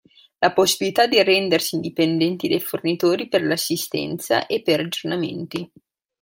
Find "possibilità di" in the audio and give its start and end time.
0.51-1.21